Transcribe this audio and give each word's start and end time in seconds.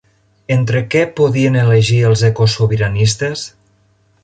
Entre 0.53 0.79
què 0.93 1.03
podien 1.19 1.59
elegir 1.65 1.99
els 2.09 2.25
ecosobiranistes? 2.31 3.47